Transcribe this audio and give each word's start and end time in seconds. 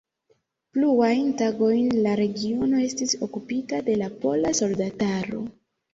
Pluajn 0.77 1.27
tagojn 1.41 1.91
la 2.07 2.15
regiono 2.21 2.81
estis 2.87 3.15
okupita 3.27 3.83
de 3.91 3.99
la 4.03 4.11
pola 4.25 4.55
soldataro. 4.63 5.45